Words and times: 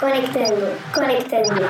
Conectando, 0.00 0.66
conectando. 0.94 1.60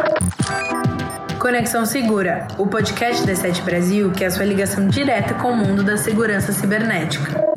Conexão 1.40 1.84
Segura, 1.84 2.46
o 2.56 2.64
podcast 2.64 3.26
da 3.26 3.34
Sete 3.34 3.60
Brasil 3.62 4.12
que 4.12 4.22
é 4.22 4.28
a 4.28 4.30
sua 4.30 4.44
ligação 4.44 4.86
direta 4.86 5.34
com 5.34 5.50
o 5.50 5.56
mundo 5.56 5.82
da 5.82 5.96
segurança 5.96 6.52
cibernética. 6.52 7.49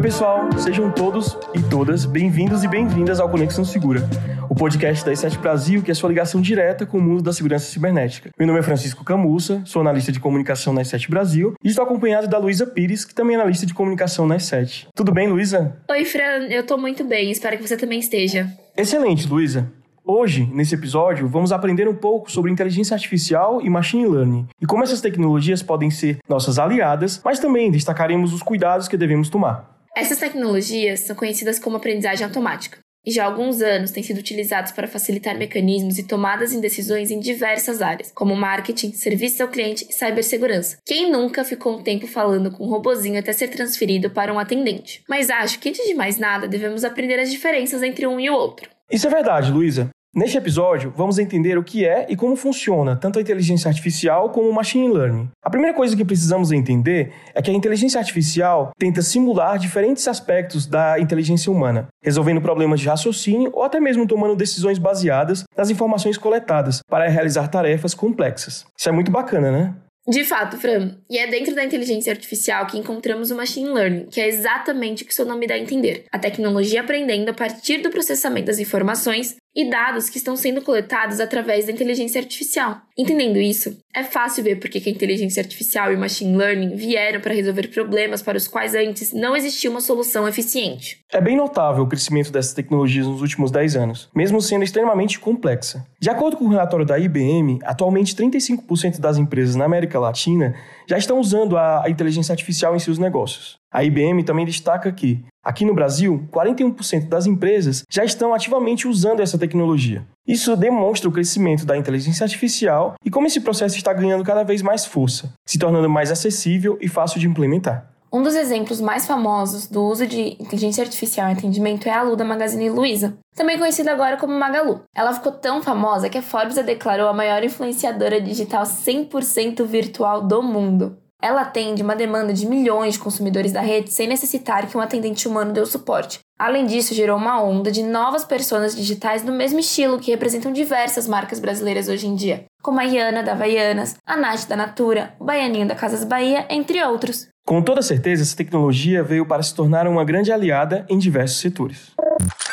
Oi, 0.00 0.04
pessoal, 0.04 0.48
sejam 0.56 0.90
todos 0.90 1.36
e 1.54 1.62
todas 1.62 2.06
bem-vindos 2.06 2.64
e 2.64 2.68
bem-vindas 2.68 3.20
ao 3.20 3.28
Conexão 3.28 3.66
Segura, 3.66 4.00
o 4.48 4.54
podcast 4.54 5.04
da 5.04 5.14
Sete 5.14 5.36
Brasil 5.36 5.82
que 5.82 5.90
é 5.90 5.94
sua 5.94 6.08
ligação 6.08 6.40
direta 6.40 6.86
com 6.86 6.96
o 6.96 7.02
mundo 7.02 7.22
da 7.22 7.34
segurança 7.34 7.66
cibernética. 7.66 8.30
Meu 8.38 8.46
nome 8.46 8.60
é 8.60 8.62
Francisco 8.62 9.04
Camussa, 9.04 9.60
sou 9.66 9.82
analista 9.82 10.10
de 10.10 10.18
comunicação 10.18 10.72
na 10.72 10.82
Sete 10.84 11.10
Brasil 11.10 11.52
e 11.62 11.68
estou 11.68 11.84
acompanhado 11.84 12.28
da 12.28 12.38
Luísa 12.38 12.66
Pires, 12.66 13.04
que 13.04 13.14
também 13.14 13.36
é 13.36 13.40
analista 13.40 13.66
de 13.66 13.74
comunicação 13.74 14.26
na 14.26 14.38
Sete. 14.38 14.88
Tudo 14.94 15.12
bem, 15.12 15.28
Luísa? 15.28 15.76
Oi, 15.90 16.06
Fran, 16.06 16.46
eu 16.48 16.64
tô 16.64 16.78
muito 16.78 17.04
bem, 17.04 17.30
espero 17.30 17.58
que 17.58 17.68
você 17.68 17.76
também 17.76 17.98
esteja. 17.98 18.50
Excelente, 18.74 19.28
Luísa. 19.28 19.70
Hoje, 20.02 20.48
nesse 20.54 20.74
episódio, 20.74 21.28
vamos 21.28 21.52
aprender 21.52 21.86
um 21.86 21.94
pouco 21.94 22.32
sobre 22.32 22.50
inteligência 22.50 22.94
artificial 22.94 23.60
e 23.60 23.68
machine 23.68 24.08
learning 24.08 24.48
e 24.58 24.64
como 24.64 24.82
essas 24.82 25.02
tecnologias 25.02 25.62
podem 25.62 25.90
ser 25.90 26.20
nossas 26.26 26.58
aliadas, 26.58 27.20
mas 27.22 27.38
também 27.38 27.70
destacaremos 27.70 28.32
os 28.32 28.42
cuidados 28.42 28.88
que 28.88 28.96
devemos 28.96 29.28
tomar. 29.28 29.78
Essas 30.00 30.16
tecnologias 30.16 31.00
são 31.00 31.14
conhecidas 31.14 31.58
como 31.58 31.76
aprendizagem 31.76 32.24
automática 32.24 32.78
e 33.04 33.10
já 33.10 33.24
há 33.24 33.26
alguns 33.26 33.60
anos 33.60 33.90
têm 33.90 34.02
sido 34.02 34.16
utilizados 34.16 34.72
para 34.72 34.88
facilitar 34.88 35.36
mecanismos 35.36 35.98
e 35.98 36.06
tomadas 36.06 36.54
em 36.54 36.60
decisões 36.60 37.10
em 37.10 37.20
diversas 37.20 37.82
áreas, 37.82 38.10
como 38.10 38.34
marketing, 38.34 38.92
serviço 38.92 39.42
ao 39.42 39.50
cliente 39.50 39.86
e 39.90 39.92
cibersegurança. 39.92 40.78
Quem 40.86 41.12
nunca 41.12 41.44
ficou 41.44 41.78
um 41.78 41.82
tempo 41.82 42.06
falando 42.06 42.50
com 42.50 42.64
um 42.64 42.70
robozinho 42.70 43.18
até 43.18 43.30
ser 43.34 43.48
transferido 43.48 44.08
para 44.08 44.32
um 44.32 44.38
atendente? 44.38 45.02
Mas 45.06 45.28
acho 45.28 45.58
que 45.58 45.68
antes 45.68 45.86
de 45.86 45.92
mais 45.92 46.16
nada 46.18 46.48
devemos 46.48 46.82
aprender 46.82 47.20
as 47.20 47.30
diferenças 47.30 47.82
entre 47.82 48.06
um 48.06 48.18
e 48.18 48.30
o 48.30 48.34
outro. 48.34 48.70
Isso 48.90 49.06
é 49.06 49.10
verdade, 49.10 49.52
Luísa. 49.52 49.90
Neste 50.12 50.36
episódio, 50.36 50.92
vamos 50.96 51.20
entender 51.20 51.56
o 51.56 51.62
que 51.62 51.86
é 51.86 52.04
e 52.08 52.16
como 52.16 52.34
funciona 52.34 52.96
tanto 52.96 53.20
a 53.20 53.22
inteligência 53.22 53.68
artificial 53.68 54.30
como 54.30 54.48
o 54.48 54.52
machine 54.52 54.92
learning. 54.92 55.28
A 55.40 55.48
primeira 55.48 55.72
coisa 55.72 55.96
que 55.96 56.04
precisamos 56.04 56.50
entender 56.50 57.12
é 57.32 57.40
que 57.40 57.48
a 57.48 57.54
inteligência 57.54 58.00
artificial 58.00 58.72
tenta 58.76 59.02
simular 59.02 59.56
diferentes 59.56 60.08
aspectos 60.08 60.66
da 60.66 60.98
inteligência 60.98 61.52
humana, 61.52 61.86
resolvendo 62.02 62.40
problemas 62.40 62.80
de 62.80 62.88
raciocínio 62.88 63.52
ou 63.54 63.62
até 63.62 63.78
mesmo 63.78 64.04
tomando 64.04 64.34
decisões 64.34 64.78
baseadas 64.78 65.44
nas 65.56 65.70
informações 65.70 66.18
coletadas 66.18 66.80
para 66.88 67.08
realizar 67.08 67.46
tarefas 67.46 67.94
complexas. 67.94 68.66
Isso 68.76 68.88
é 68.88 68.92
muito 68.92 69.12
bacana, 69.12 69.52
né? 69.52 69.74
De 70.08 70.24
fato, 70.24 70.56
Fran. 70.56 70.96
E 71.08 71.18
é 71.18 71.28
dentro 71.28 71.54
da 71.54 71.64
inteligência 71.64 72.12
artificial 72.12 72.66
que 72.66 72.76
encontramos 72.76 73.30
o 73.30 73.36
machine 73.36 73.68
learning, 73.68 74.06
que 74.06 74.20
é 74.20 74.26
exatamente 74.26 75.04
o 75.04 75.06
que 75.06 75.14
seu 75.14 75.24
nome 75.24 75.46
dá 75.46 75.54
a 75.54 75.58
entender. 75.58 76.04
A 76.10 76.18
tecnologia 76.18 76.80
aprendendo 76.80 77.28
a 77.28 77.34
partir 77.34 77.78
do 77.78 77.90
processamento 77.90 78.46
das 78.46 78.58
informações 78.58 79.36
e 79.54 79.68
dados 79.68 80.08
que 80.08 80.18
estão 80.18 80.36
sendo 80.36 80.62
coletados 80.62 81.20
através 81.20 81.66
da 81.66 81.72
inteligência 81.72 82.20
artificial. 82.20 82.80
Entendendo 82.96 83.38
isso, 83.38 83.76
é 83.94 84.04
fácil 84.04 84.44
ver 84.44 84.56
por 84.56 84.68
que 84.70 84.88
a 84.88 84.92
inteligência 84.92 85.40
artificial 85.40 85.90
e 85.92 85.96
o 85.96 85.98
machine 85.98 86.36
learning 86.36 86.76
vieram 86.76 87.20
para 87.20 87.34
resolver 87.34 87.68
problemas 87.68 88.22
para 88.22 88.36
os 88.36 88.46
quais 88.46 88.74
antes 88.74 89.12
não 89.12 89.36
existia 89.36 89.70
uma 89.70 89.80
solução 89.80 90.28
eficiente. 90.28 91.00
É 91.12 91.20
bem 91.20 91.36
notável 91.36 91.82
o 91.82 91.88
crescimento 91.88 92.30
dessas 92.30 92.52
tecnologias 92.52 93.06
nos 93.06 93.20
últimos 93.20 93.50
10 93.50 93.76
anos, 93.76 94.08
mesmo 94.14 94.40
sendo 94.40 94.64
extremamente 94.64 95.18
complexa. 95.18 95.84
De 95.98 96.08
acordo 96.08 96.36
com 96.36 96.44
o 96.44 96.50
relatório 96.50 96.86
da 96.86 96.98
IBM, 96.98 97.58
atualmente 97.64 98.14
35% 98.14 99.00
das 99.00 99.16
empresas 99.16 99.56
na 99.56 99.64
América 99.64 99.98
Latina 99.98 100.54
já 100.86 100.98
estão 100.98 101.18
usando 101.18 101.56
a 101.56 101.84
inteligência 101.88 102.32
artificial 102.32 102.76
em 102.76 102.78
seus 102.78 102.98
negócios. 102.98 103.58
A 103.72 103.84
IBM 103.84 104.24
também 104.24 104.44
destaca 104.44 104.90
que, 104.90 105.24
aqui 105.42 105.64
no 105.64 105.74
Brasil, 105.74 106.26
41% 106.32 107.08
das 107.08 107.26
empresas 107.26 107.84
já 107.90 108.04
estão 108.04 108.34
ativamente 108.34 108.86
usando 108.86 109.20
essa 109.20 109.38
tecnologia. 109.38 110.06
Isso 110.26 110.56
demonstra 110.56 111.08
o 111.08 111.12
crescimento 111.12 111.66
da 111.66 111.76
inteligência 111.76 112.24
artificial 112.24 112.94
e 113.04 113.10
como 113.10 113.26
esse 113.26 113.40
processo 113.40 113.76
está 113.76 113.92
ganhando 113.92 114.24
cada 114.24 114.42
vez 114.42 114.62
mais 114.62 114.84
força, 114.84 115.32
se 115.46 115.58
tornando 115.58 115.88
mais 115.88 116.10
acessível 116.10 116.78
e 116.80 116.88
fácil 116.88 117.18
de 117.18 117.26
implementar. 117.26 117.90
Um 118.12 118.24
dos 118.24 118.34
exemplos 118.34 118.80
mais 118.80 119.06
famosos 119.06 119.68
do 119.68 119.84
uso 119.84 120.04
de 120.04 120.36
inteligência 120.40 120.82
artificial 120.82 121.28
em 121.28 121.32
atendimento 121.32 121.88
é 121.88 121.92
a 121.92 122.02
Lu 122.02 122.16
da 122.16 122.24
Magazine 122.24 122.68
Luiza, 122.68 123.16
também 123.36 123.56
conhecida 123.56 123.92
agora 123.92 124.16
como 124.16 124.36
Magalu. 124.36 124.82
Ela 124.92 125.14
ficou 125.14 125.30
tão 125.30 125.62
famosa 125.62 126.08
que 126.10 126.18
a 126.18 126.22
Forbes 126.22 126.58
a 126.58 126.62
declarou 126.62 127.06
a 127.08 127.12
maior 127.12 127.44
influenciadora 127.44 128.20
digital 128.20 128.64
100% 128.64 129.64
virtual 129.64 130.26
do 130.26 130.42
mundo. 130.42 130.98
Ela 131.22 131.42
atende 131.42 131.82
uma 131.82 131.94
demanda 131.94 132.32
de 132.32 132.46
milhões 132.46 132.94
de 132.94 133.00
consumidores 133.00 133.52
da 133.52 133.60
rede 133.60 133.92
sem 133.92 134.08
necessitar 134.08 134.66
que 134.66 134.76
um 134.76 134.80
atendente 134.80 135.28
humano 135.28 135.52
dê 135.52 135.60
o 135.60 135.66
suporte. 135.66 136.20
Além 136.38 136.64
disso, 136.64 136.94
gerou 136.94 137.18
uma 137.18 137.42
onda 137.42 137.70
de 137.70 137.82
novas 137.82 138.24
personas 138.24 138.74
digitais 138.74 139.22
do 139.22 139.30
mesmo 139.30 139.58
estilo 139.58 139.98
que 139.98 140.10
representam 140.10 140.52
diversas 140.52 141.06
marcas 141.06 141.38
brasileiras 141.38 141.88
hoje 141.88 142.06
em 142.06 142.14
dia, 142.14 142.44
como 142.62 142.80
a 142.80 142.84
Iana 142.84 143.22
da 143.22 143.32
Havaianas, 143.32 143.96
a 144.06 144.16
Nath 144.16 144.48
da 144.48 144.56
Natura, 144.56 145.12
o 145.20 145.24
Baianinho 145.24 145.68
da 145.68 145.74
Casas 145.74 146.04
Bahia, 146.04 146.46
entre 146.48 146.82
outros. 146.82 147.28
Com 147.46 147.60
toda 147.60 147.82
certeza, 147.82 148.22
essa 148.22 148.36
tecnologia 148.36 149.02
veio 149.02 149.26
para 149.26 149.42
se 149.42 149.54
tornar 149.54 149.86
uma 149.86 150.04
grande 150.04 150.32
aliada 150.32 150.86
em 150.88 150.98
diversos 150.98 151.40
setores. 151.40 151.90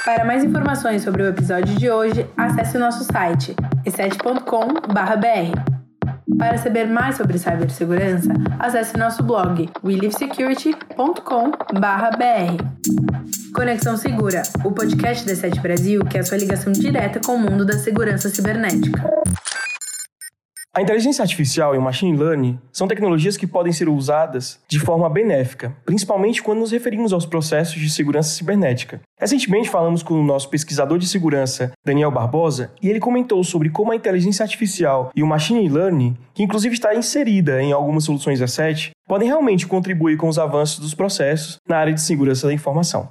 Para 0.04 0.26
mais 0.26 0.44
informações 0.44 1.04
sobre 1.04 1.24
o 1.24 1.28
episódio 1.28 1.76
de 1.76 1.90
hoje, 1.90 2.26
acesse 2.36 2.78
o 2.78 2.80
nosso 2.80 3.04
site 3.04 3.56
e7.com.br. 3.86 5.77
Para 6.38 6.58
saber 6.58 6.86
mais 6.86 7.18
sobre 7.18 7.40
cibersegurança, 7.40 8.32
acesse 8.60 8.96
nosso 8.96 9.24
blog 9.24 9.68
welivesecurity.com.br. 9.84 12.64
Conexão 13.54 13.98
Segura, 13.98 14.44
o 14.64 14.72
podcast 14.72 15.26
da 15.26 15.36
Sete 15.36 15.60
Brasil 15.60 16.06
que 16.06 16.18
é 16.18 16.20
a 16.20 16.24
sua 16.24 16.38
ligação 16.38 16.72
direta 16.72 17.20
com 17.20 17.36
o 17.36 17.40
mundo 17.40 17.66
da 17.66 17.74
segurança 17.74 18.30
cibernética. 18.30 19.02
A 20.78 20.82
inteligência 20.84 21.24
artificial 21.24 21.74
e 21.74 21.78
o 21.80 21.82
machine 21.82 22.16
learning 22.16 22.60
são 22.72 22.88
tecnologias 22.88 23.36
que 23.36 23.48
podem 23.48 23.74
ser 23.74 23.90
usadas 23.90 24.60
de 24.68 24.80
forma 24.80 25.10
benéfica, 25.10 25.76
principalmente 25.84 26.44
quando 26.44 26.60
nos 26.60 26.70
referimos 26.70 27.12
aos 27.12 27.26
processos 27.26 27.82
de 27.82 27.90
segurança 27.90 28.30
cibernética. 28.30 29.02
Recentemente 29.20 29.72
falamos 29.72 30.04
com 30.04 30.14
o 30.14 30.24
nosso 30.24 30.48
pesquisador 30.52 31.00
de 31.00 31.08
segurança, 31.08 31.72
Daniel 31.84 32.12
Barbosa, 32.12 32.72
e 32.80 32.92
ele 32.92 33.00
comentou 33.00 33.44
sobre 33.44 33.72
como 33.72 33.92
a 33.92 33.96
inteligência 33.96 34.44
artificial 34.44 35.10
e 35.16 35.24
o 35.24 35.28
machine 35.28 35.68
learning, 35.68 36.16
que 36.32 36.44
inclusive 36.44 36.76
está 36.76 36.94
inserida 36.94 37.60
em 37.60 37.72
algumas 37.72 38.04
soluções 38.04 38.40
da 38.40 38.48
SET, 38.48 38.92
podem 39.08 39.28
realmente 39.28 39.66
contribuir 39.66 40.16
com 40.16 40.30
os 40.30 40.38
avanços 40.38 40.78
dos 40.78 40.94
processos 40.94 41.58
na 41.68 41.78
área 41.78 41.94
de 41.94 42.02
segurança 42.02 42.46
da 42.46 42.54
informação. 42.54 43.10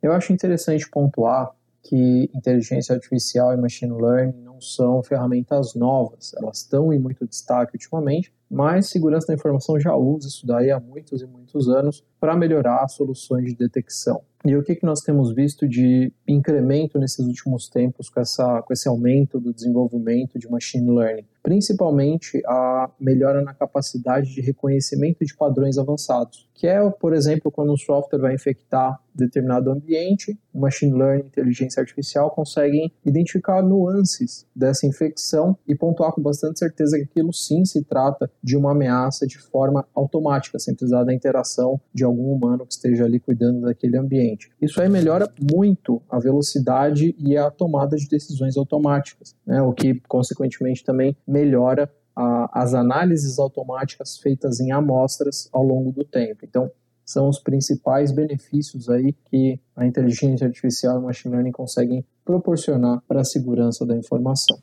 Eu 0.00 0.12
acho 0.12 0.32
interessante 0.32 0.88
pontuar 0.88 1.50
que 1.82 2.30
inteligência 2.32 2.94
artificial 2.94 3.52
e 3.52 3.56
machine 3.56 4.00
learning 4.00 4.46
são 4.60 5.02
ferramentas 5.02 5.74
novas, 5.74 6.32
elas 6.34 6.58
estão 6.58 6.92
em 6.92 6.98
muito 6.98 7.26
destaque 7.26 7.74
ultimamente, 7.74 8.32
mas 8.50 8.88
segurança 8.88 9.28
da 9.28 9.34
informação 9.34 9.78
já 9.78 9.94
usa 9.94 10.28
isso 10.28 10.46
daí 10.46 10.70
há 10.70 10.80
muitos 10.80 11.22
e 11.22 11.26
muitos 11.26 11.68
anos 11.68 12.04
para 12.18 12.36
melhorar 12.36 12.86
soluções 12.88 13.44
de 13.44 13.54
detecção. 13.56 14.22
E 14.44 14.56
o 14.56 14.62
que, 14.62 14.74
que 14.74 14.86
nós 14.86 15.00
temos 15.00 15.34
visto 15.34 15.68
de 15.68 16.12
incremento 16.26 16.98
nesses 16.98 17.26
últimos 17.26 17.68
tempos 17.68 18.08
com, 18.08 18.20
essa, 18.20 18.62
com 18.62 18.72
esse 18.72 18.88
aumento 18.88 19.38
do 19.38 19.52
desenvolvimento 19.52 20.38
de 20.38 20.50
machine 20.50 20.90
learning? 20.90 21.26
Principalmente 21.42 22.42
a 22.46 22.90
melhora 22.98 23.42
na 23.42 23.54
capacidade 23.54 24.32
de 24.34 24.40
reconhecimento 24.40 25.24
de 25.24 25.36
padrões 25.36 25.78
avançados, 25.78 26.48
que 26.54 26.66
é, 26.66 26.78
por 26.90 27.14
exemplo, 27.14 27.50
quando 27.50 27.72
um 27.72 27.76
software 27.76 28.20
vai 28.20 28.34
infectar 28.34 29.00
determinado 29.14 29.70
ambiente, 29.70 30.38
o 30.52 30.60
machine 30.60 30.92
learning, 30.92 31.26
inteligência 31.26 31.80
artificial 31.80 32.30
conseguem 32.30 32.92
identificar 33.04 33.62
nuances 33.62 34.46
dessa 34.54 34.86
infecção 34.86 35.56
e 35.66 35.74
pontuar 35.74 36.12
com 36.12 36.22
bastante 36.22 36.58
certeza 36.58 36.96
que 36.96 37.04
aquilo 37.04 37.32
sim 37.32 37.64
se 37.64 37.82
trata 37.84 38.30
de 38.42 38.56
uma 38.56 38.72
ameaça 38.72 39.26
de 39.26 39.38
forma 39.38 39.86
automática, 39.94 40.58
sem 40.58 40.74
precisar 40.74 41.04
da 41.04 41.14
interação 41.14 41.80
de 41.92 42.04
algum 42.04 42.32
humano 42.32 42.66
que 42.66 42.72
esteja 42.72 43.04
ali 43.04 43.18
cuidando 43.18 43.62
daquele 43.62 43.96
ambiente. 43.96 44.50
Isso 44.60 44.80
aí 44.80 44.88
melhora 44.88 45.32
muito 45.52 46.02
a 46.08 46.18
velocidade 46.18 47.14
e 47.18 47.36
a 47.36 47.50
tomada 47.50 47.96
de 47.96 48.08
decisões 48.08 48.56
automáticas, 48.56 49.34
né? 49.46 49.62
o 49.62 49.72
que, 49.72 50.00
consequentemente, 50.08 50.84
também 50.84 51.16
melhora 51.30 51.90
a, 52.14 52.62
as 52.62 52.74
análises 52.74 53.38
automáticas 53.38 54.18
feitas 54.18 54.60
em 54.60 54.72
amostras 54.72 55.48
ao 55.52 55.62
longo 55.62 55.92
do 55.92 56.04
tempo. 56.04 56.44
Então, 56.44 56.70
são 57.04 57.28
os 57.28 57.40
principais 57.40 58.12
benefícios 58.12 58.88
aí 58.88 59.12
que 59.30 59.60
a 59.74 59.84
inteligência 59.86 60.46
artificial 60.46 60.96
e 60.96 60.98
o 60.98 61.02
machine 61.02 61.34
learning 61.34 61.52
conseguem 61.52 62.04
proporcionar 62.24 63.02
para 63.08 63.22
a 63.22 63.24
segurança 63.24 63.84
da 63.84 63.96
informação. 63.96 64.56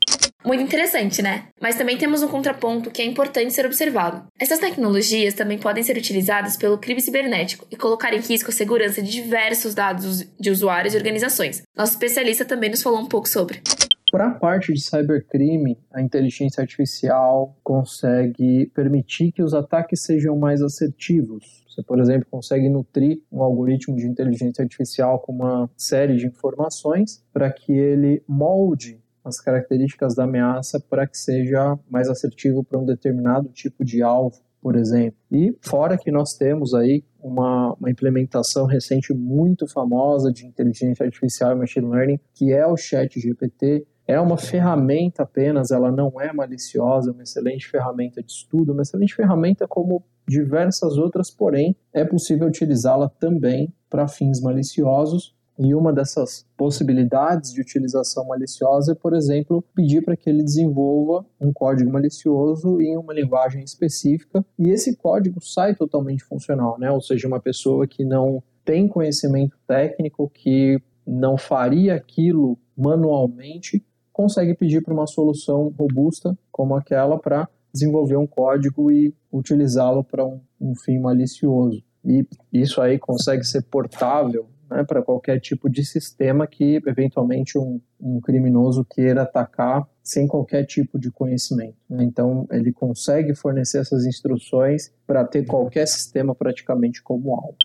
Muito 0.46 0.64
interessante, 0.64 1.22
né? 1.22 1.48
Mas 1.60 1.75
também 1.75 1.98
temos 1.98 2.24
um 2.24 2.28
contraponto 2.30 2.90
que 2.90 3.02
é 3.02 3.06
importante 3.06 3.54
ser 3.54 3.66
observado. 3.66 4.28
Essas 4.40 4.60
tecnologias 4.60 5.34
também 5.34 5.58
podem 5.58 5.84
ser 5.84 5.98
utilizadas 5.98 6.56
pelo 6.56 6.78
crime 6.78 7.02
cibernético 7.02 7.68
e 7.70 7.75
colocar 7.75 8.13
em 8.13 8.22
risco 8.22 8.50
a 8.50 8.54
segurança 8.54 9.02
de 9.02 9.12
diversos 9.12 9.74
dados 9.74 10.24
de 10.40 10.50
usuários 10.50 10.94
e 10.94 10.98
organizações. 10.98 11.63
Nosso 11.75 11.94
especialista 11.94 12.46
também 12.46 12.70
nos 12.70 12.81
falou 12.81 13.00
um 13.00 13.08
pouco 13.08 13.28
sobre. 13.28 13.62
Para 14.09 14.27
a 14.27 14.31
parte 14.31 14.74
de 14.74 14.80
cybercrime, 14.80 15.77
a 15.94 16.01
inteligência 16.01 16.62
artificial 16.62 17.57
consegue 17.62 18.71
permitir 18.74 19.33
que 19.33 19.44
os 19.44 19.54
ataques 19.54 20.01
sejam 20.04 20.38
mais 20.38 20.62
assertivos. 20.62 21.65
Você, 21.68 21.83
por 21.83 22.00
exemplo, 22.00 22.25
consegue 22.31 22.69
nutrir 22.69 23.21
um 23.30 23.44
algoritmo 23.44 23.98
de 23.98 24.07
inteligência 24.07 24.63
artificial 24.63 25.19
com 25.19 25.33
uma 25.33 25.69
série 25.75 26.15
de 26.15 26.25
informações 26.25 27.21
para 27.33 27.51
que 27.51 27.74
ele 27.74 28.24
molde 28.25 28.98
as 29.25 29.42
características 29.42 30.15
da 30.15 30.24
ameaça 30.24 30.80
para 30.80 31.06
que 31.06 31.18
seja 31.18 31.77
mais 31.89 32.07
assertivo 32.07 32.63
para 32.63 32.80
um 32.80 32.86
determinado 32.86 33.50
tipo 33.50 33.83
de 33.83 34.01
alvo, 34.01 34.39
por 34.62 34.77
exemplo. 34.77 35.19
E 35.30 35.53
fora 35.62 35.98
que 35.98 36.12
nós 36.12 36.33
temos 36.33 36.74
aí 36.74 37.03
uma, 37.21 37.74
uma, 37.74 37.92
implementação 37.92 38.65
recente 38.65 39.13
muito 39.13 39.68
famosa 39.68 40.31
de 40.31 40.45
inteligência 40.45 41.06
artificial 41.06 41.51
e 41.51 41.60
machine 41.60 41.89
learning, 41.89 42.19
que 42.33 42.53
é 42.53 42.65
o 42.65 42.77
Chat 42.77 43.19
GPT, 43.19 43.86
é 44.07 44.19
uma 44.19 44.38
ferramenta 44.38 45.24
apenas, 45.24 45.69
ela 45.69 45.92
não 45.92 46.19
é 46.19 46.31
maliciosa, 46.31 47.09
é 47.09 47.13
uma 47.13 47.24
excelente 47.24 47.68
ferramenta 47.68 48.24
de 48.24 48.31
estudo, 48.31 48.71
uma 48.71 48.81
excelente 48.81 49.13
ferramenta 49.13 49.68
como 49.68 50.01
diversas 50.25 50.98
outras, 50.98 51.30
porém 51.30 51.75
é 51.94 52.06
possível 52.06 52.48
utilizá-la 52.48 53.09
também 53.09 53.74
para 53.89 54.07
fins 54.07 54.42
maliciosos. 54.42 55.36
E 55.59 55.74
uma 55.74 55.92
dessas 55.92 56.45
possibilidades 56.56 57.51
de 57.51 57.59
utilização 57.59 58.27
maliciosa 58.27 58.92
é, 58.92 58.95
por 58.95 59.15
exemplo, 59.15 59.63
pedir 59.74 60.04
para 60.04 60.15
que 60.15 60.30
ele 60.30 60.44
desenvolva 60.44 61.25
um 61.42 61.51
código 61.51 61.92
malicioso 61.92 62.80
em 62.80 62.95
uma 62.95 63.12
linguagem 63.12 63.63
específica 63.63 64.45
e 64.60 64.69
esse 64.69 64.95
código 64.95 65.42
sai 65.42 65.74
totalmente 65.74 66.24
funcional, 66.24 66.77
né? 66.77 66.92
Ou 66.92 67.01
seja, 67.01 67.27
uma 67.27 67.39
pessoa 67.39 67.88
que 67.88 68.06
não 68.06 68.44
tem 68.63 68.88
conhecimento 68.88 69.57
técnico, 69.65 70.30
que 70.31 70.80
não 71.07 71.38
faria 71.38 71.95
aquilo 71.95 72.60
manualmente, 72.77 73.83
consegue 74.18 74.56
pedir 74.56 74.81
para 74.81 74.96
uma 74.96 75.06
solução 75.06 75.72
robusta 75.78 76.36
como 76.52 76.75
aquela 76.75 77.19
para 77.19 77.48
desenvolver 77.72 78.18
um 78.18 78.25
código 78.25 78.92
e 78.92 79.14
utilizá-lo 79.31 80.04
para 80.04 80.25
um, 80.25 80.42
um, 80.60 80.74
fim 80.74 80.98
malicioso. 80.98 81.84
E 82.04 82.25
isso 82.52 82.81
aí 82.81 82.98
consegue 82.98 83.44
ser 83.44 83.62
portável 83.66 84.48
né, 84.72 84.84
para 84.84 85.04
qualquer 85.04 85.40
tipo 85.40 85.69
de 85.69 85.86
sistema 85.86 86.48
que 86.48 86.81
eventualmente 86.88 87.60
um, 87.60 87.80
um 88.02 88.19
criminoso 88.19 88.84
queira 88.90 89.22
atacar 89.22 89.88
sem 90.02 90.25
qualquer 90.25 90.66
tipo 90.66 90.98
de 90.98 91.12
conhecimento. 91.12 91.78
Né? 91.88 92.04
Então 92.04 92.48
ele 92.50 92.74
consegue 92.74 93.36
fornecer 93.36 93.81
essas 93.81 94.04
instruções 94.04 94.92
para 95.06 95.24
ter 95.24 95.46
qualquer 95.46 95.88
sistema 95.88 96.34
praticamente 96.34 97.04
como 97.04 97.36
alvo. 97.36 97.56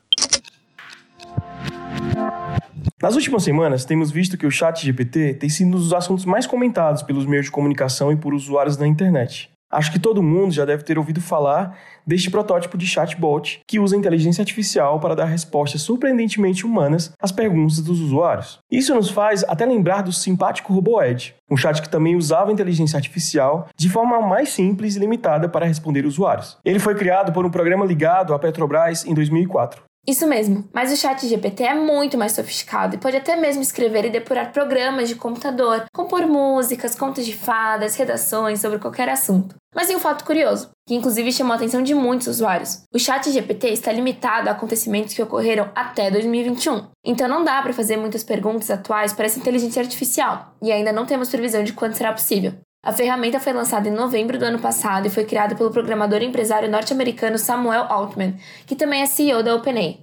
Nas 3.02 3.14
últimas 3.14 3.42
semanas, 3.42 3.84
temos 3.84 4.10
visto 4.10 4.38
que 4.38 4.46
o 4.46 4.50
chat 4.50 4.84
GPT 4.84 5.34
tem 5.34 5.48
sido 5.48 5.68
um 5.68 5.70
dos 5.72 5.92
assuntos 5.92 6.24
mais 6.24 6.46
comentados 6.46 7.02
pelos 7.02 7.26
meios 7.26 7.46
de 7.46 7.50
comunicação 7.50 8.12
e 8.12 8.16
por 8.16 8.34
usuários 8.34 8.76
da 8.76 8.86
internet. 8.86 9.52
Acho 9.72 9.90
que 9.90 9.98
todo 9.98 10.22
mundo 10.22 10.52
já 10.52 10.66
deve 10.66 10.84
ter 10.84 10.98
ouvido 10.98 11.18
falar 11.18 11.78
deste 12.06 12.30
protótipo 12.30 12.76
de 12.76 12.86
chatbot 12.86 13.62
que 13.66 13.80
usa 13.80 13.96
inteligência 13.96 14.42
artificial 14.42 15.00
para 15.00 15.16
dar 15.16 15.24
respostas 15.24 15.80
surpreendentemente 15.80 16.66
humanas 16.66 17.12
às 17.18 17.32
perguntas 17.32 17.80
dos 17.80 17.98
usuários. 17.98 18.58
Isso 18.70 18.94
nos 18.94 19.08
faz 19.08 19.42
até 19.44 19.64
lembrar 19.64 20.02
do 20.02 20.12
simpático 20.12 20.74
RoboEd, 20.74 21.34
um 21.50 21.56
chat 21.56 21.80
que 21.80 21.88
também 21.88 22.16
usava 22.16 22.52
inteligência 22.52 22.98
artificial 22.98 23.66
de 23.74 23.88
forma 23.88 24.20
mais 24.20 24.50
simples 24.50 24.94
e 24.94 24.98
limitada 24.98 25.48
para 25.48 25.64
responder 25.64 26.04
usuários. 26.04 26.58
Ele 26.62 26.78
foi 26.78 26.94
criado 26.94 27.32
por 27.32 27.46
um 27.46 27.50
programa 27.50 27.86
ligado 27.86 28.34
à 28.34 28.38
Petrobras 28.38 29.06
em 29.06 29.14
2004. 29.14 29.82
Isso 30.04 30.26
mesmo, 30.26 30.68
mas 30.74 30.92
o 30.92 30.96
chat 30.96 31.24
GPT 31.28 31.62
é 31.62 31.74
muito 31.74 32.18
mais 32.18 32.32
sofisticado 32.32 32.96
e 32.96 32.98
pode 32.98 33.16
até 33.16 33.36
mesmo 33.36 33.62
escrever 33.62 34.04
e 34.04 34.10
depurar 34.10 34.52
programas 34.52 35.08
de 35.08 35.14
computador, 35.14 35.84
compor 35.94 36.26
músicas, 36.26 36.96
contos 36.96 37.24
de 37.24 37.36
fadas, 37.36 37.94
redações 37.94 38.60
sobre 38.60 38.80
qualquer 38.80 39.08
assunto. 39.08 39.54
Mas 39.72 39.86
tem 39.86 39.94
um 39.94 40.00
fato 40.00 40.24
curioso, 40.24 40.70
que 40.88 40.96
inclusive 40.96 41.30
chamou 41.30 41.52
a 41.52 41.56
atenção 41.56 41.84
de 41.84 41.94
muitos 41.94 42.26
usuários. 42.26 42.82
O 42.92 42.98
chat 42.98 43.30
GPT 43.30 43.68
está 43.68 43.92
limitado 43.92 44.48
a 44.48 44.52
acontecimentos 44.52 45.14
que 45.14 45.22
ocorreram 45.22 45.70
até 45.72 46.10
2021. 46.10 46.88
Então 47.04 47.28
não 47.28 47.44
dá 47.44 47.62
para 47.62 47.72
fazer 47.72 47.96
muitas 47.96 48.24
perguntas 48.24 48.72
atuais 48.72 49.12
para 49.12 49.26
essa 49.26 49.38
inteligência 49.38 49.80
artificial, 49.80 50.56
e 50.60 50.72
ainda 50.72 50.92
não 50.92 51.06
temos 51.06 51.30
previsão 51.30 51.62
de 51.62 51.72
quando 51.72 51.94
será 51.94 52.12
possível. 52.12 52.54
A 52.84 52.92
ferramenta 52.92 53.38
foi 53.38 53.52
lançada 53.52 53.88
em 53.88 53.92
novembro 53.92 54.36
do 54.36 54.44
ano 54.44 54.58
passado 54.58 55.06
e 55.06 55.10
foi 55.10 55.24
criada 55.24 55.54
pelo 55.54 55.70
programador 55.70 56.20
e 56.20 56.26
empresário 56.26 56.68
norte-americano 56.68 57.38
Samuel 57.38 57.84
Altman, 57.84 58.34
que 58.66 58.74
também 58.74 59.02
é 59.02 59.06
CEO 59.06 59.40
da 59.40 59.54
OpenAI. 59.54 60.00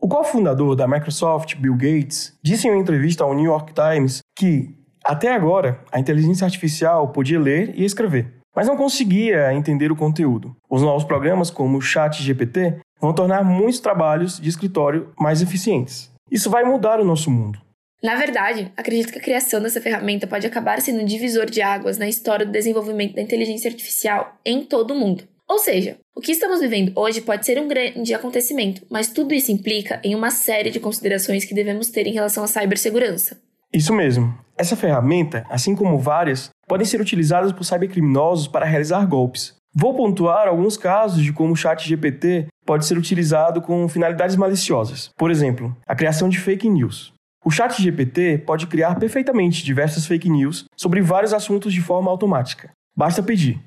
O 0.00 0.06
cofundador 0.06 0.76
da 0.76 0.86
Microsoft, 0.86 1.56
Bill 1.56 1.74
Gates, 1.74 2.32
disse 2.40 2.68
em 2.68 2.70
uma 2.70 2.80
entrevista 2.80 3.24
ao 3.24 3.34
New 3.34 3.46
York 3.46 3.72
Times 3.74 4.20
que, 4.38 4.72
até 5.04 5.34
agora, 5.34 5.80
a 5.90 5.98
inteligência 5.98 6.44
artificial 6.44 7.08
podia 7.08 7.40
ler 7.40 7.72
e 7.74 7.84
escrever, 7.84 8.32
mas 8.54 8.68
não 8.68 8.76
conseguia 8.76 9.52
entender 9.52 9.90
o 9.90 9.96
conteúdo. 9.96 10.54
Os 10.70 10.80
novos 10.80 11.02
programas, 11.02 11.50
como 11.50 11.78
o 11.78 11.82
ChatGPT, 11.82 12.76
vão 13.00 13.12
tornar 13.12 13.42
muitos 13.42 13.80
trabalhos 13.80 14.38
de 14.38 14.48
escritório 14.48 15.10
mais 15.18 15.42
eficientes. 15.42 16.12
Isso 16.30 16.48
vai 16.48 16.62
mudar 16.62 17.00
o 17.00 17.04
nosso 17.04 17.32
mundo. 17.32 17.58
Na 18.02 18.16
verdade, 18.16 18.72
acredito 18.76 19.12
que 19.12 19.18
a 19.18 19.22
criação 19.22 19.62
dessa 19.62 19.80
ferramenta 19.80 20.26
pode 20.26 20.44
acabar 20.44 20.80
sendo 20.80 21.02
um 21.02 21.04
divisor 21.04 21.46
de 21.46 21.62
águas 21.62 21.98
na 21.98 22.08
história 22.08 22.44
do 22.44 22.50
desenvolvimento 22.50 23.14
da 23.14 23.22
inteligência 23.22 23.70
artificial 23.70 24.36
em 24.44 24.64
todo 24.64 24.90
o 24.90 24.98
mundo. 24.98 25.22
Ou 25.48 25.58
seja, 25.58 25.96
o 26.16 26.20
que 26.20 26.32
estamos 26.32 26.60
vivendo 26.60 26.92
hoje 26.96 27.20
pode 27.20 27.46
ser 27.46 27.60
um 27.60 27.68
grande 27.68 28.12
acontecimento, 28.12 28.82
mas 28.90 29.12
tudo 29.12 29.32
isso 29.32 29.52
implica 29.52 30.00
em 30.02 30.16
uma 30.16 30.32
série 30.32 30.70
de 30.70 30.80
considerações 30.80 31.44
que 31.44 31.54
devemos 31.54 31.90
ter 31.90 32.06
em 32.08 32.12
relação 32.12 32.42
à 32.42 32.48
cibersegurança. 32.48 33.40
Isso 33.72 33.92
mesmo. 33.92 34.36
Essa 34.58 34.74
ferramenta, 34.74 35.46
assim 35.48 35.76
como 35.76 35.96
várias, 35.96 36.50
podem 36.66 36.84
ser 36.84 37.00
utilizadas 37.00 37.52
por 37.52 37.64
cybercriminosos 37.64 38.48
para 38.48 38.66
realizar 38.66 39.06
golpes. 39.06 39.54
Vou 39.74 39.94
pontuar 39.94 40.48
alguns 40.48 40.76
casos 40.76 41.22
de 41.22 41.32
como 41.32 41.52
o 41.52 41.56
chat 41.56 41.88
GPT 41.88 42.48
pode 42.66 42.84
ser 42.84 42.98
utilizado 42.98 43.62
com 43.62 43.88
finalidades 43.88 44.36
maliciosas. 44.36 45.10
Por 45.16 45.30
exemplo, 45.30 45.74
a 45.86 45.94
criação 45.94 46.28
de 46.28 46.38
fake 46.38 46.68
news. 46.68 47.12
O 47.44 47.50
chat 47.50 47.82
GPT 47.82 48.38
pode 48.38 48.68
criar 48.68 48.94
perfeitamente 48.98 49.64
diversas 49.64 50.06
fake 50.06 50.30
news 50.30 50.64
sobre 50.76 51.00
vários 51.00 51.34
assuntos 51.34 51.72
de 51.72 51.80
forma 51.80 52.10
automática. 52.10 52.70
Basta 52.96 53.22
pedir. 53.22 53.60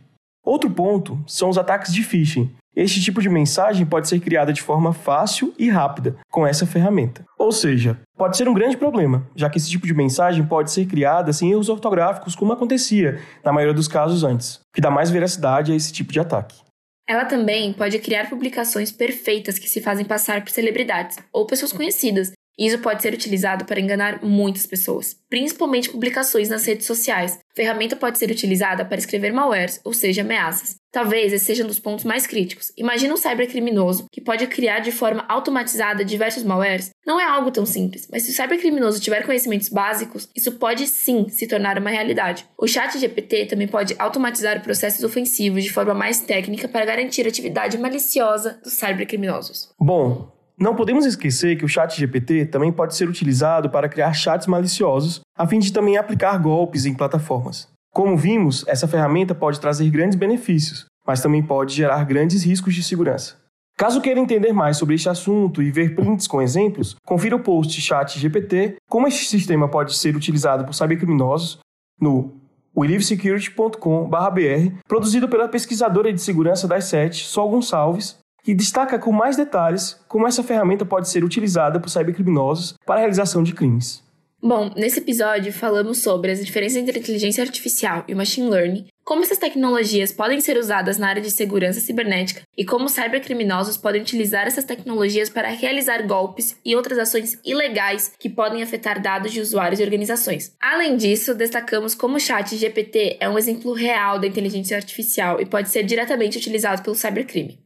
Outro 0.45 0.69
ponto 0.69 1.22
são 1.27 1.50
os 1.50 1.57
ataques 1.57 1.94
de 1.94 2.01
phishing. 2.01 2.56
Este 2.74 3.01
tipo 3.01 3.22
de 3.22 3.30
mensagem 3.30 3.86
pode 3.86 4.07
ser 4.07 4.19
criada 4.19 4.54
de 4.54 4.62
forma 4.62 4.94
fácil 4.94 5.54
e 5.57 5.69
rápida 5.69 6.16
com 6.30 6.45
essa 6.45 6.66
ferramenta. 6.66 7.25
Ou 7.38 7.51
seja, 7.51 8.00
pode 8.18 8.38
ser 8.38 8.48
um 8.48 8.54
grande 8.54 8.77
problema, 8.77 9.27
já 9.36 9.50
que 9.50 9.57
esse 9.57 9.69
tipo 9.69 9.88
de 9.88 9.94
mensagem 9.94 10.45
pode 10.45 10.71
ser 10.71 10.86
criada 10.86 11.33
sem 11.33 11.51
erros 11.51 11.68
ortográficos, 11.68 12.36
como 12.36 12.54
acontecia 12.54 13.21
na 13.44 13.51
maioria 13.51 13.74
dos 13.74 13.88
casos 13.88 14.24
antes, 14.24 14.60
que 14.74 14.81
dá 14.81 14.92
mais 14.92 15.10
veracidade 15.10 15.71
a 15.71 15.75
esse 15.75 15.92
tipo 15.92 16.13
de 16.13 16.19
ataque. 16.19 16.66
Ela 17.07 17.25
também 17.25 17.71
pode 17.71 18.00
criar 18.00 18.30
publicações 18.30 18.92
perfeitas 18.92 19.60
que 19.60 19.69
se 19.69 19.80
fazem 19.80 20.06
passar 20.06 20.42
por 20.42 20.50
celebridades 20.50 21.18
ou 21.31 21.45
pessoas 21.45 21.71
conhecidas, 21.71 22.31
isso 22.57 22.80
pode 22.80 23.02
ser 23.02 23.14
utilizado 23.14 23.66
para 23.66 23.80
enganar 23.80 24.24
muitas 24.24 24.66
pessoas, 24.66 25.16
principalmente 25.30 25.90
publicações 25.90 26.50
nas 26.50 26.66
redes 26.66 26.85
sociais. 26.85 27.38
A 27.52 27.56
ferramenta 27.56 27.95
pode 27.95 28.18
ser 28.18 28.31
utilizada 28.31 28.85
para 28.85 28.97
escrever 28.97 29.33
malwares, 29.33 29.80
ou 29.83 29.94
seja, 29.94 30.21
ameaças. 30.21 30.78
Talvez 30.92 31.33
esse 31.33 31.44
seja 31.44 31.66
um 31.66 31.68
dos 31.68 31.80
pontos 31.80 32.06
mais 32.06 32.26
críticos. 32.26 32.71
Imagina 32.78 33.14
um 33.14 33.18
cybercriminoso 33.18 34.06
que 34.09 34.21
pode 34.21 34.47
criar 34.47 34.80
de 34.80 34.94
forma 34.94 35.26
automatizada 35.28 36.06
diversos 36.06 36.44
malwares. 36.44 36.90
Não 37.06 37.19
é 37.19 37.26
algo 37.26 37.52
tão 37.52 37.66
simples, 37.66 38.07
mas 38.09 38.24
se 38.24 38.31
o 38.31 38.33
cybercriminoso 38.33 39.02
tiver 39.02 39.26
conhecimentos 39.26 39.68
básicos, 39.68 40.30
isso 40.33 40.54
pode 40.54 40.88
sim 40.88 41.28
se 41.28 41.47
tornar 41.47 41.78
uma 41.78 41.90
realidade. 41.90 42.47
O 42.57 42.66
chat 42.66 42.97
GPT 42.97 43.47
também 43.47 43.68
pode 43.68 43.94
automatizar 44.00 44.64
processos 44.64 45.04
ofensivos 45.04 45.66
de 45.66 45.74
forma 45.74 45.94
mais 45.94 46.21
técnica 46.21 46.69
para 46.69 46.85
garantir 46.85 47.26
a 47.26 47.30
atividade 47.30 47.78
maliciosa 47.78 48.62
dos 48.64 48.74
cybercriminosos. 48.74 49.74
Bom, 49.78 50.34
não 50.57 50.76
podemos 50.76 51.06
esquecer 51.06 51.57
que 51.57 51.66
o 51.66 51.68
chat 51.68 52.00
GPT 52.00 52.45
também 52.45 52.71
pode 52.71 52.95
ser 52.95 53.09
utilizado 53.09 53.69
para 53.69 53.90
criar 53.90 54.14
chats 54.14 54.47
maliciosos, 54.47 55.21
a 55.38 55.45
fim 55.45 55.59
de 55.59 55.74
também 55.74 55.97
aplicar 55.97 56.38
golpes 56.38 56.85
em 56.85 56.94
plataformas. 56.94 57.68
Como 57.94 58.18
vimos, 58.18 58.66
essa 58.68 58.88
ferramenta 58.88 59.35
pode 59.35 59.59
trazer 59.59 59.90
grandes 59.90 60.18
benefícios, 60.18 60.85
mas 61.06 61.21
também 61.21 61.44
pode 61.44 61.74
gerar 61.74 62.04
grandes 62.06 62.44
riscos 62.44 62.74
de 62.74 62.83
segurança. 62.83 63.35
Caso 63.78 64.00
queira 64.00 64.21
entender 64.21 64.54
mais 64.54 64.78
sobre 64.78 64.95
este 64.95 65.09
assunto 65.09 65.62
e 65.62 65.69
ver 65.69 65.95
prints 65.95 66.28
com 66.28 66.42
exemplos, 66.42 66.95
confira 67.06 67.35
o 67.35 67.42
post 67.42 67.81
Chat 67.81 68.18
GPT, 68.18 68.76
como 68.90 69.07
este 69.07 69.26
sistema 69.26 69.68
pode 69.68 69.95
ser 69.95 70.16
utilizado 70.16 70.64
por 70.64 70.74
cybercriminosos, 70.74 71.59
no 72.00 72.33
welivesecurity.com.br, 72.78 74.78
produzido 74.88 75.28
pela 75.28 75.50
pesquisadora 75.50 76.12
de 76.12 76.21
segurança 76.21 76.68
das 76.68 76.85
SET, 76.85 77.24
Sol 77.24 77.50
Gonçalves, 77.50 78.18
que 78.45 78.54
destaca 78.54 78.99
com 78.99 79.11
mais 79.11 79.35
detalhes 79.35 79.99
como 80.07 80.28
essa 80.28 80.44
ferramenta 80.44 80.85
pode 80.85 81.09
ser 81.09 81.23
utilizada 81.23 81.80
por 81.80 81.90
cybercriminosos 81.90 82.75
para 82.85 82.97
a 82.97 82.99
realização 82.99 83.42
de 83.42 83.54
crimes. 83.54 84.06
Bom, 84.40 84.71
nesse 84.78 84.99
episódio 84.99 85.52
falamos 85.52 86.04
sobre 86.04 86.31
as 86.31 86.45
diferenças 86.45 86.78
entre 86.78 86.99
inteligência 86.99 87.44
artificial 87.44 88.04
e 88.07 88.14
machine 88.14 88.47
learning, 88.47 88.85
como 89.04 89.23
essas 89.23 89.40
tecnologias 89.40 90.11
podem 90.11 90.40
ser 90.40 90.57
usadas 90.57 90.99
na 90.99 91.07
área 91.07 91.21
de 91.23 91.31
segurança 91.31 91.80
cibernética 91.80 92.44
e 92.56 92.64
como 92.64 92.87
cybercriminosos 92.87 93.78
podem 93.78 94.04
utilizar 94.04 94.45
essas 94.45 94.64
tecnologias 94.64 95.28
para 95.28 95.49
realizar 95.49 96.06
golpes 96.06 96.56
e 96.64 96.75
outras 96.75 96.99
ações 96.99 97.40
ilegais 97.44 98.11
que 98.19 98.30
podem 98.30 98.61
afetar 98.61 99.02
dados 99.02 99.31
de 99.31 99.42
usuários 99.42 99.80
e 99.80 99.83
organizações. 99.83 100.56
Além 100.61 100.95
disso, 100.95 101.33
destacamos 101.33 101.95
como 101.95 102.18
o 102.18 102.19
chat 102.19 102.56
GPT 102.56 103.18
é 103.19 103.28
um 103.28 103.40
exemplo 103.40 103.73
real 103.73 104.19
da 104.19 104.28
inteligência 104.28 104.78
artificial 104.78 105.42
e 105.42 105.47
pode 105.47 105.69
ser 105.69 105.81
diretamente 105.81 106.37
utilizado 106.37 106.83
pelo 106.83 106.95
cybercrime. 106.95 107.65